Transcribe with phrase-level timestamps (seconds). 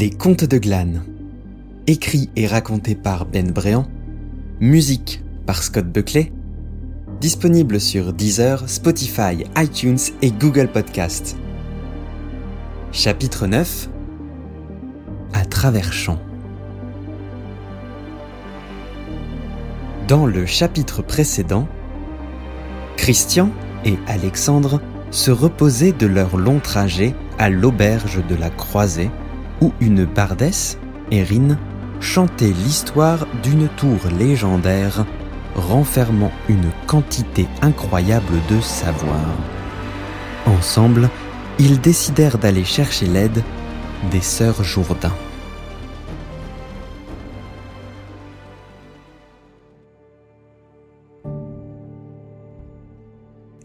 [0.00, 1.04] Les Contes de Glane.
[1.86, 3.86] Écrit et raconté par Ben Bréant.
[4.58, 6.32] Musique par Scott Buckley.
[7.20, 11.36] Disponible sur Deezer, Spotify, iTunes et Google Podcast.
[12.92, 13.90] Chapitre 9
[15.34, 16.22] À travers champs.
[20.08, 21.68] Dans le chapitre précédent,
[22.96, 23.50] Christian
[23.84, 24.80] et Alexandre
[25.10, 29.10] se reposaient de leur long trajet à l'auberge de la Croisée
[29.60, 30.78] où une bardesse,
[31.10, 31.58] Erin,
[32.00, 35.04] chantait l'histoire d'une tour légendaire
[35.54, 39.26] renfermant une quantité incroyable de savoir.
[40.46, 41.10] Ensemble,
[41.58, 43.42] ils décidèrent d'aller chercher l'aide
[44.10, 45.12] des sœurs Jourdain.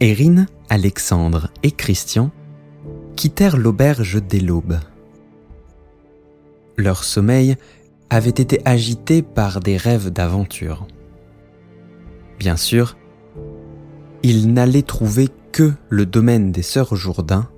[0.02, 2.30] Erin, Alexandre et Christian
[3.16, 4.78] quittèrent l'auberge dès l'aube.
[6.78, 7.56] Leur sommeil
[8.10, 10.88] avait été agité par des rêves d'aventure.
[12.40, 12.98] Bien sûr,
[14.24, 17.50] ils n'allaient trouver que le domaine des sœurs Jourdain,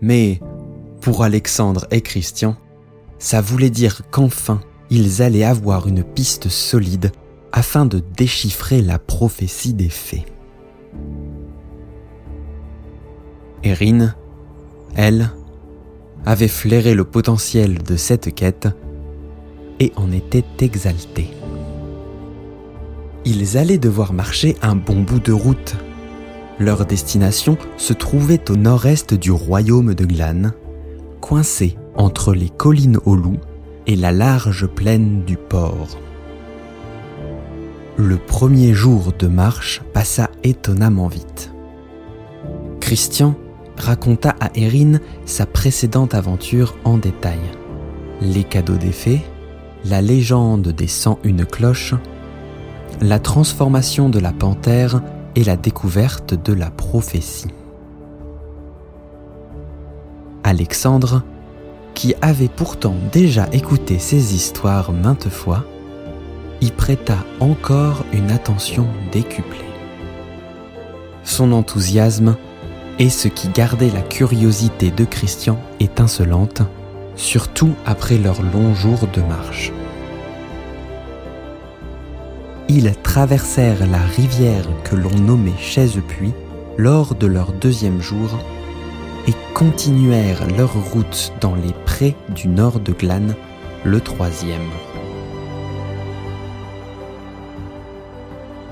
[0.00, 0.40] mais
[1.00, 2.56] pour Alexandre et Christian,
[3.18, 7.12] ça voulait dire qu'enfin ils allaient avoir une piste solide
[7.52, 10.24] afin de déchiffrer la prophétie des fées.
[13.62, 14.14] Erin,
[14.94, 15.30] elle,
[16.26, 18.68] avait flairé le potentiel de cette quête
[19.80, 21.30] et en était exalté.
[23.24, 25.76] Ils allaient devoir marcher un bon bout de route.
[26.58, 30.52] Leur destination se trouvait au nord-est du royaume de Glane,
[31.20, 33.40] coincé entre les collines aux loups
[33.86, 35.98] et la large plaine du port.
[37.96, 41.52] Le premier jour de marche passa étonnamment vite.
[42.80, 43.34] Christian
[43.78, 47.40] raconta à Erin sa précédente aventure en détail.
[48.20, 49.22] Les cadeaux des fées,
[49.84, 51.94] la légende des 101 cloches,
[53.00, 55.00] la transformation de la panthère
[55.36, 57.52] et la découverte de la prophétie.
[60.42, 61.22] Alexandre,
[61.94, 65.64] qui avait pourtant déjà écouté ces histoires maintes fois,
[66.60, 69.58] y prêta encore une attention décuplée.
[71.22, 72.36] Son enthousiasme
[72.98, 76.62] et ce qui gardait la curiosité de Christian étincelante,
[77.16, 79.72] surtout après leur long jour de marche.
[82.68, 86.34] Ils traversèrent la rivière que l'on nommait Chaise-Puits
[86.76, 88.38] lors de leur deuxième jour
[89.26, 93.34] et continuèrent leur route dans les prés du nord de Glane
[93.84, 94.70] le troisième.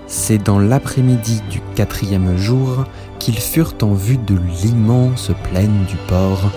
[0.06, 2.84] C'est dans l'après-midi du quatrième jour
[3.19, 6.50] qu'ils furent en vue de l'immense plaine du port,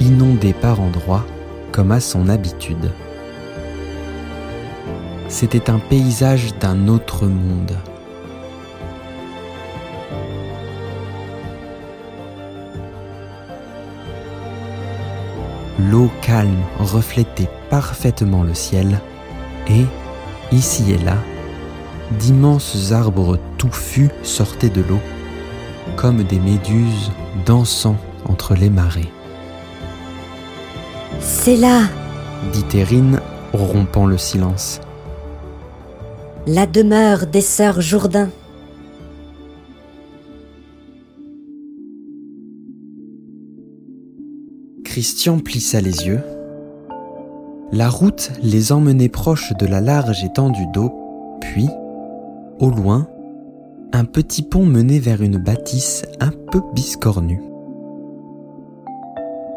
[0.00, 1.24] inondée par endroits
[1.72, 2.90] comme à son habitude.
[5.28, 7.76] C'était un paysage d'un autre monde.
[15.78, 19.00] L'eau calme reflétait parfaitement le ciel
[19.68, 19.84] et,
[20.50, 21.16] ici et là,
[22.18, 25.00] d'immenses arbres touffus sortaient de l'eau,
[25.94, 27.12] comme des méduses
[27.44, 27.96] dansant
[28.28, 29.12] entre les marées.
[31.20, 31.82] C'est là,
[32.52, 33.20] dit Erin,
[33.52, 34.80] rompant le silence.
[36.46, 38.28] la demeure des sœurs Jourdain.
[44.84, 46.22] Christian plissa les yeux.
[47.72, 50.90] La route les emmenait proche de la large étendue d'eau,
[51.40, 51.68] puis,
[52.60, 53.08] au loin,
[53.92, 57.40] un petit pont menait vers une bâtisse un peu biscornue.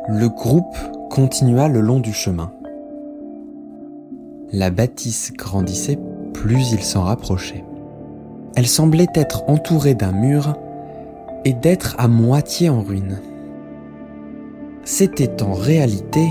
[0.08, 0.78] Le groupe
[1.10, 2.52] continua le long du chemin.
[4.52, 6.00] La bâtisse grandissait
[6.34, 7.64] plus il s'en rapprochait.
[8.56, 10.56] Elle semblait être entourée d'un mur
[11.46, 13.20] et d'être à moitié en ruine.
[14.84, 16.28] C'était en réalité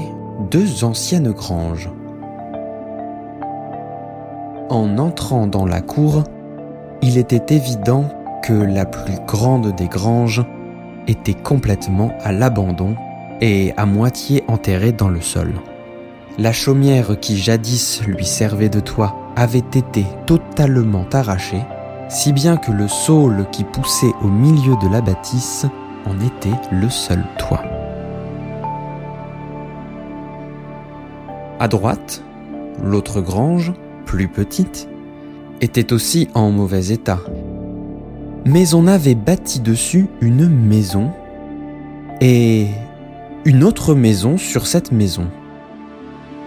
[0.50, 1.90] deux anciennes granges.
[4.70, 6.24] En entrant dans la cour,
[7.02, 8.08] il était évident
[8.42, 10.44] que la plus grande des granges
[11.06, 12.96] était complètement à l'abandon
[13.40, 15.54] et à moitié enterrée dans le sol.
[16.38, 21.62] La chaumière qui jadis lui servait de toit avait été totalement arrachée,
[22.08, 25.66] si bien que le saule qui poussait au milieu de la bâtisse
[26.06, 27.62] en était le seul toit.
[31.60, 32.22] À droite,
[32.82, 33.72] l'autre grange,
[34.04, 34.88] plus petite,
[35.60, 37.18] était aussi en mauvais état.
[38.44, 41.10] Mais on avait bâti dessus une maison
[42.20, 42.68] et
[43.44, 45.26] une autre maison sur cette maison.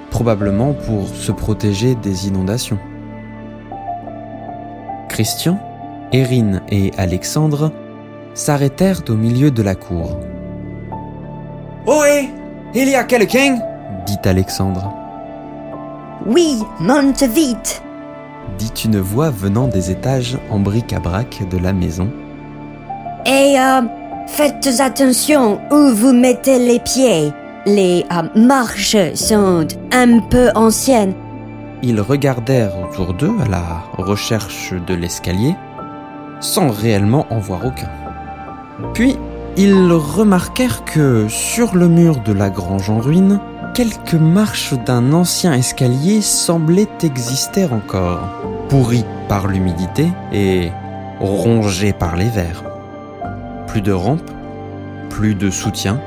[0.10, 2.78] probablement pour se protéger des inondations.
[5.08, 5.58] Christian,
[6.12, 7.72] Erin et Alexandre
[8.34, 10.20] s'arrêtèrent au milieu de la cour.
[11.88, 12.30] Ohé
[12.76, 13.60] Il y a quelqu'un?
[14.06, 14.94] dit Alexandre.
[16.26, 17.82] Oui, monte vite
[18.58, 22.10] dit une voix venant des étages en bric-à-brac de la maison.
[23.26, 23.82] Et euh,
[24.28, 27.32] faites attention où vous mettez les pieds.
[27.66, 31.14] Les euh, marches sont un peu anciennes.
[31.84, 35.56] Ils regardèrent autour d'eux à la recherche de l'escalier,
[36.40, 37.90] sans réellement en voir aucun.
[38.94, 39.18] Puis,
[39.58, 43.40] ils remarquèrent que sur le mur de la grange en ruine,
[43.74, 48.28] quelques marches d'un ancien escalier semblaient exister encore,
[48.70, 50.72] pourries par l'humidité et
[51.20, 52.64] rongées par les vers.
[53.68, 54.30] Plus de rampes,
[55.10, 56.02] plus de soutien,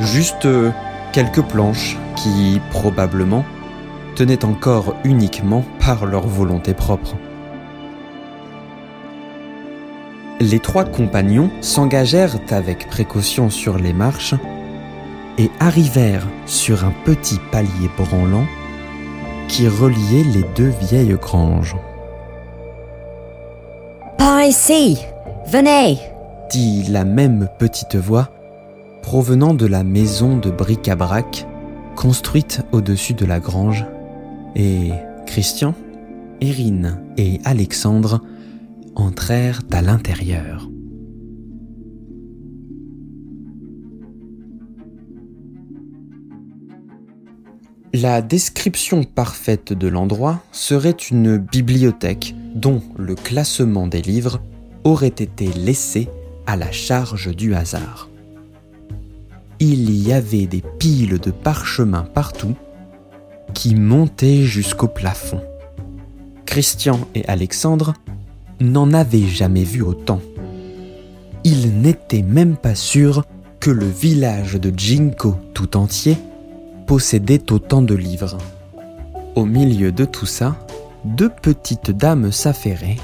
[0.00, 0.46] juste
[1.12, 3.44] quelques planches qui, probablement,
[4.14, 7.16] tenaient encore uniquement par leur volonté propre.
[10.40, 14.34] Les trois compagnons s'engagèrent avec précaution sur les marches
[15.38, 18.46] et arrivèrent sur un petit palier branlant
[19.48, 21.76] qui reliait les deux vieilles granges.
[24.18, 24.98] Par ici
[25.46, 25.98] Venez
[26.50, 28.28] dit la même petite voix
[29.02, 31.46] provenant de la maison de bric-à-brac
[31.96, 33.84] construite au-dessus de la grange,
[34.56, 34.90] et
[35.26, 35.74] Christian,
[36.40, 38.20] Erin et Alexandre
[38.94, 40.71] entrèrent à l'intérieur.
[48.02, 54.40] La description parfaite de l'endroit serait une bibliothèque dont le classement des livres
[54.82, 56.08] aurait été laissé
[56.44, 58.08] à la charge du hasard.
[59.60, 62.56] Il y avait des piles de parchemins partout
[63.54, 65.40] qui montaient jusqu'au plafond.
[66.44, 67.94] Christian et Alexandre
[68.58, 70.20] n'en avaient jamais vu autant.
[71.44, 73.22] Ils n'étaient même pas sûrs
[73.60, 76.16] que le village de Jinko tout entier
[76.86, 78.38] possédait autant de livres.
[79.34, 80.56] Au milieu de tout ça,
[81.04, 82.98] deux petites dames s'affairaient.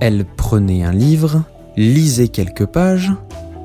[0.00, 1.42] Elles prenaient un livre,
[1.76, 3.12] lisaient quelques pages,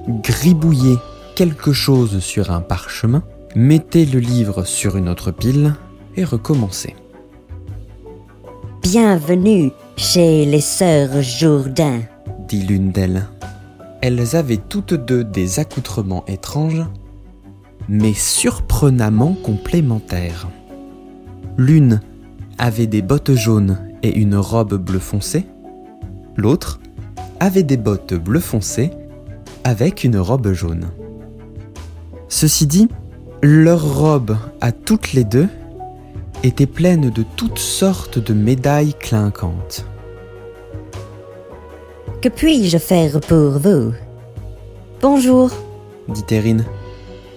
[0.07, 0.99] gribouillaient
[1.35, 3.23] quelque chose sur un parchemin,
[3.55, 5.75] mettaient le livre sur une autre pile
[6.15, 6.95] et recommençaient.
[8.81, 12.01] Bienvenue chez les sœurs Jourdain,
[12.47, 13.27] dit l'une d'elles.
[14.01, 16.83] Elles avaient toutes deux des accoutrements étranges,
[17.89, 20.48] mais surprenamment complémentaires.
[21.57, 22.00] L'une
[22.57, 25.45] avait des bottes jaunes et une robe bleu foncé,
[26.36, 26.80] l'autre
[27.39, 28.92] avait des bottes bleu foncé
[29.63, 30.88] avec une robe jaune.
[32.30, 32.88] Ceci dit,
[33.42, 35.48] leur robe à toutes les deux
[36.44, 39.86] était pleine de toutes sortes de médailles clinquantes.
[42.22, 43.94] Que puis-je faire pour vous?
[45.01, 45.50] Bonjour,
[46.07, 46.60] dit Erin.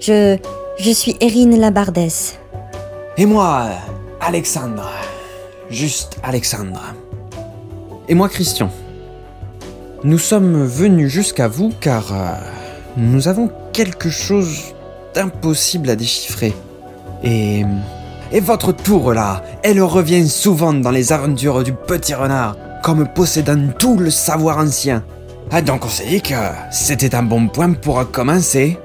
[0.01, 0.37] Je,
[0.79, 2.39] je suis Erin Labardesse.
[3.17, 3.69] Et moi,
[4.21, 4.91] Alexandre.
[5.71, 6.81] Juste Alexandre.
[8.09, 8.71] Et moi, Christian.
[10.03, 12.35] Nous sommes venus jusqu'à vous car euh,
[12.97, 14.75] nous avons quelque chose
[15.15, 16.53] d'impossible à déchiffrer.
[17.23, 17.65] Et
[18.33, 23.69] Et votre tour là, elle revient souvent dans les aventures du petit renard, comme possédant
[23.79, 25.05] tout le savoir ancien.
[25.53, 26.35] Ah donc on s'est dit que
[26.73, 28.77] c'était un bon point pour commencer.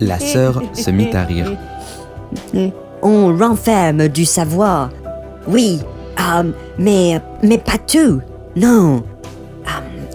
[0.00, 1.52] La sœur se mit à rire.
[3.02, 4.90] On renferme du savoir.
[5.46, 5.80] Oui,
[6.18, 8.20] euh, mais, mais pas tout.
[8.56, 9.02] Non.
[9.66, 9.70] Euh,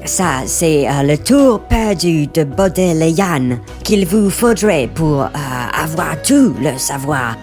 [0.05, 5.29] ça, c'est euh, le tour perdu de Baudelaire qu'il vous faudrait pour euh,
[5.81, 7.37] avoir tout le savoir.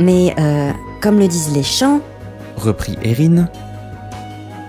[0.00, 2.00] Mais, euh, comme le disent les chants,
[2.56, 3.46] Reprit Erin.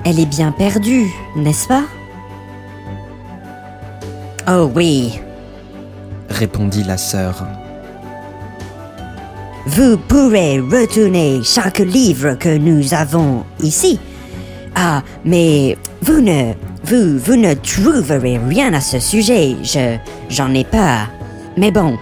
[0.05, 1.83] elle est bien perdue, n'est-ce pas?
[4.47, 5.19] Oh oui,
[6.39, 7.45] répondit la sœur.
[9.67, 13.99] Vous pourrez retourner chaque livre que nous avons ici.
[14.73, 16.53] Ah, mais vous ne,
[16.85, 19.57] vous, vous ne trouverez rien à ce sujet.
[19.61, 19.97] Je,
[20.29, 21.09] j'en ai peur.
[21.57, 21.97] Mais bon,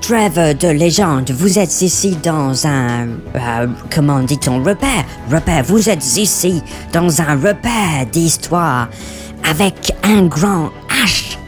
[0.00, 1.30] trêve de légende.
[1.30, 5.04] Vous êtes ici dans un, euh, comment dit-on, repère?
[5.30, 5.62] Repère.
[5.62, 6.60] Vous êtes ici
[6.92, 8.88] dans un repère d'histoire
[9.48, 10.70] avec un grand
[11.04, 11.38] H.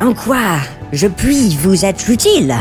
[0.00, 0.56] En quoi
[0.92, 2.54] je puis vous être utile?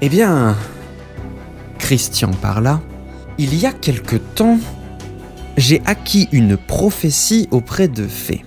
[0.00, 0.56] Eh bien,
[1.78, 2.80] Christian parla,
[3.38, 4.58] il y a quelque temps,
[5.56, 8.44] j'ai acquis une prophétie auprès de fées.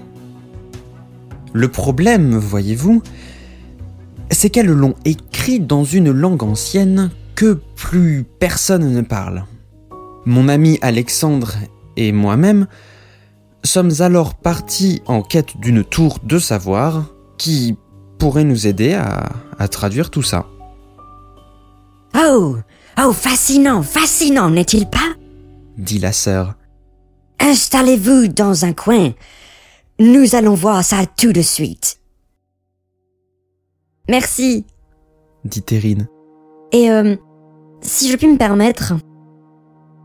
[1.54, 3.02] Le problème, voyez-vous,
[4.30, 9.46] c'est qu'elles l'ont écrit dans une langue ancienne que plus personne ne parle.
[10.26, 11.54] Mon ami Alexandre
[11.96, 12.68] et moi-même
[13.66, 17.06] sommes alors partis en quête d'une tour de savoir
[17.38, 17.78] qui
[18.18, 19.30] pourrait nous aider à,
[19.60, 20.46] à traduire tout ça.
[22.18, 22.58] Oh,
[23.02, 25.14] oh, fascinant, fascinant, n'est-il pas?
[25.78, 26.54] Dit la sœur.
[27.40, 29.12] Installez-vous dans un coin.
[30.00, 32.00] Nous allons voir ça tout de suite.
[34.08, 34.66] Merci.
[35.44, 36.08] dit Terrine.
[36.72, 37.16] Et euh,
[37.82, 38.94] si je puis me permettre,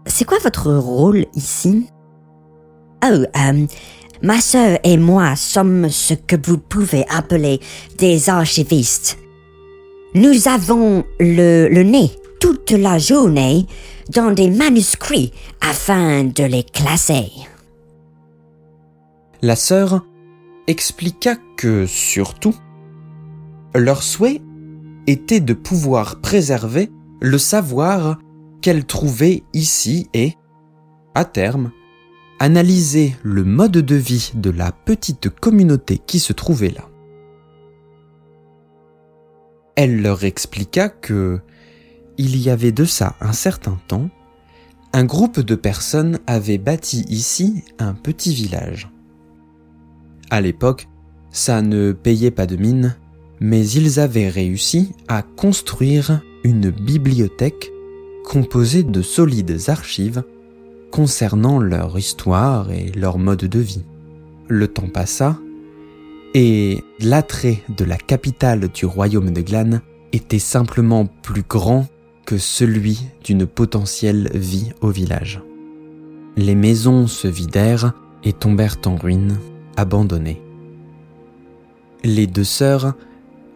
[0.07, 1.87] c'est quoi votre rôle ici?
[3.03, 3.67] Oh, euh,
[4.23, 7.61] ma sœur et moi sommes ce que vous pouvez appeler
[7.99, 9.19] des archivistes.
[10.15, 13.67] Nous avons le, le nez toute la journée
[14.13, 17.31] dans des manuscrits afin de les classer.
[19.41, 20.05] La sœur
[20.67, 22.55] expliqua que, surtout,
[23.75, 24.43] leur souhait
[25.07, 26.91] était de pouvoir préserver
[27.21, 28.19] le savoir
[28.61, 30.35] qu'elle trouvait ici et,
[31.15, 31.73] à terme,
[32.41, 36.89] analyser le mode de vie de la petite communauté qui se trouvait là.
[39.77, 41.41] Elle leur expliqua que,
[42.17, 44.09] il y avait de ça un certain temps,
[44.95, 48.91] un groupe de personnes avait bâti ici un petit village.
[50.31, 50.89] À l'époque,
[51.31, 52.97] ça ne payait pas de mine,
[53.39, 57.71] mais ils avaient réussi à construire une bibliothèque
[58.25, 60.25] composée de solides archives
[60.91, 63.85] concernant leur histoire et leur mode de vie.
[64.49, 65.39] Le temps passa,
[66.35, 69.81] et l'attrait de la capitale du royaume de Glane
[70.13, 71.87] était simplement plus grand
[72.25, 75.41] que celui d'une potentielle vie au village.
[76.37, 77.93] Les maisons se vidèrent
[78.23, 79.39] et tombèrent en ruine,
[79.77, 80.41] abandonnées.
[82.05, 82.95] Les deux sœurs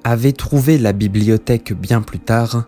[0.03, 2.67] avaient trouvé la bibliothèque bien plus tard,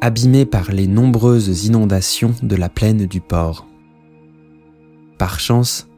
[0.00, 3.66] abîmée par les nombreuses inondations de la plaine du port.
[5.18, 5.88] Par chance,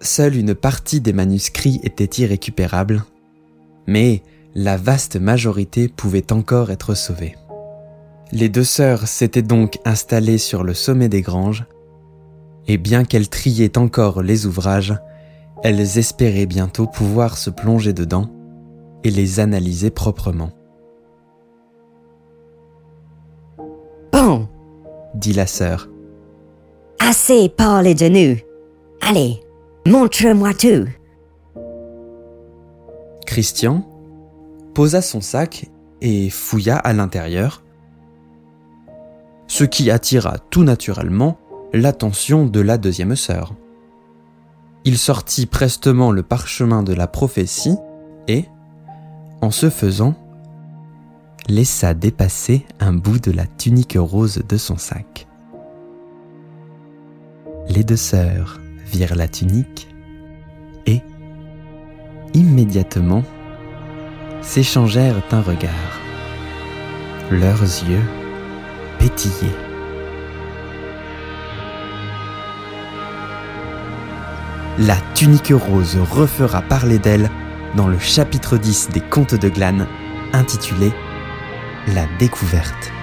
[0.00, 3.04] seule une partie des manuscrits était irrécupérable,
[3.86, 4.22] mais
[4.54, 7.36] la vaste majorité pouvait encore être sauvée.
[8.32, 11.64] Les deux sœurs s'étaient donc installées sur le sommet des granges,
[12.66, 14.94] et bien qu'elles triaient encore les ouvrages,
[15.62, 18.30] elles espéraient bientôt pouvoir se plonger dedans
[19.04, 20.50] et les analyser proprement.
[25.18, 25.88] Dit la sœur.
[27.00, 28.36] assez parlé de nous.
[29.00, 29.40] Allez,
[29.86, 30.88] montre-moi tout.
[33.26, 33.88] Christian
[34.74, 35.66] posa son sac
[36.00, 37.62] et fouilla à l'intérieur,
[39.46, 41.38] ce qui attira tout naturellement
[41.72, 43.54] l'attention de la deuxième sœur.
[44.84, 47.76] Il sortit prestement le parchemin de la prophétie
[48.28, 48.44] et,
[49.40, 50.14] en ce faisant,
[51.48, 55.26] laissa dépasser un bout de la tunique rose de son sac.
[57.70, 59.88] Les deux sœurs virent la tunique
[60.86, 61.00] et,
[62.34, 63.22] immédiatement,
[64.42, 65.72] s'échangèrent un regard.
[67.30, 68.04] Leurs yeux
[68.98, 69.48] pétillaient.
[74.78, 77.30] La tunique rose refera parler d'elle
[77.74, 79.86] dans le chapitre 10 des Contes de Glane,
[80.32, 80.92] intitulé
[81.94, 82.97] La découverte.